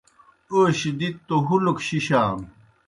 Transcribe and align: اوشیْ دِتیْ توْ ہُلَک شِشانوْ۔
اوشیْ 0.51 0.91
دِتیْ 0.99 1.09
توْ 1.27 1.35
ہُلَک 1.47 1.77
شِشانوْ۔ 1.87 2.45